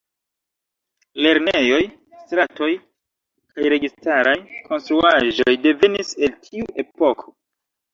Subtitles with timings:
[1.25, 1.81] Lernejoj,
[2.23, 4.37] stratoj kaj registaraj
[4.73, 7.35] konstruaĵoj devenis el tiu epoko.